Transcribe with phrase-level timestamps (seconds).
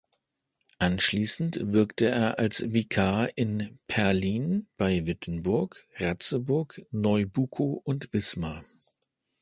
[0.79, 8.63] Anschließend wirkte er als Vikar in Perlin bei Wittenburg, Ratzeburg, Neubukow und Wismar.